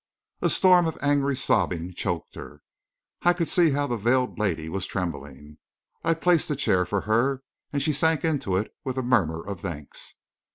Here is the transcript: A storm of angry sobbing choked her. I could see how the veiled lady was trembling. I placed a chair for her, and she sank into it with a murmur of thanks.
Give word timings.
A 0.41 0.49
storm 0.49 0.87
of 0.87 0.97
angry 0.99 1.35
sobbing 1.35 1.93
choked 1.93 2.33
her. 2.33 2.63
I 3.21 3.33
could 3.33 3.47
see 3.47 3.69
how 3.69 3.85
the 3.85 3.97
veiled 3.97 4.39
lady 4.39 4.67
was 4.67 4.87
trembling. 4.87 5.59
I 6.03 6.15
placed 6.15 6.49
a 6.49 6.55
chair 6.55 6.87
for 6.87 7.01
her, 7.01 7.43
and 7.71 7.83
she 7.83 7.93
sank 7.93 8.25
into 8.25 8.57
it 8.57 8.73
with 8.83 8.97
a 8.97 9.03
murmur 9.03 9.45
of 9.45 9.59
thanks. 9.59 10.15